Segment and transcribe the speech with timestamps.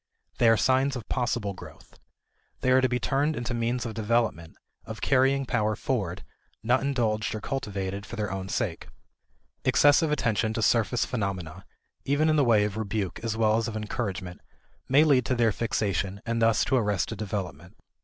[0.39, 1.99] They are signs of possible growth.
[2.61, 6.23] They are to be turned into means of development, of carrying power forward,
[6.63, 8.87] not indulged or cultivated for their own sake.
[9.63, 11.65] Excessive attention to surface phenomena
[12.03, 14.41] (even in the way of rebuke as well as of encouragement)
[14.89, 17.75] may lead to their fixation and thus to arrested development.